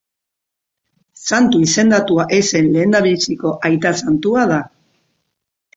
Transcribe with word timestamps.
Santu 1.29 1.61
izendatua 1.67 2.25
ez 2.39 2.41
zen 2.49 2.73
lehendabiziko 2.79 3.53
aita 3.71 3.95
santua 4.05 4.49
da. 4.55 4.63